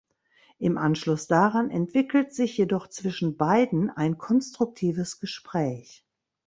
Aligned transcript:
Im 0.57 0.79
Anschluss 0.79 1.27
daran 1.27 1.69
entwickelt 1.69 2.33
sich 2.33 2.57
jedoch 2.57 2.87
zwischen 2.87 3.37
beiden 3.37 3.91
ein 3.91 4.17
konstruktives 4.17 5.19
Gespräch. 5.19 6.03